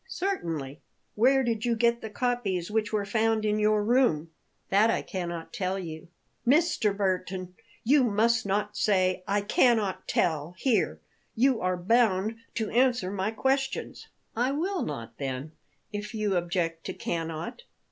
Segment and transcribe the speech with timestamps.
[0.09, 0.81] "Certainly."
[1.13, 4.31] "Where did you get the copies which were found in your room?"
[4.69, 6.07] "That I cannot tell you."
[6.43, 6.97] "Mr.
[6.97, 10.99] Burton, you must not say 'I cannot tell' here;
[11.35, 15.51] you are bound to answer my questions." "I will not, then,
[15.93, 17.61] if you object to 'cannot.'"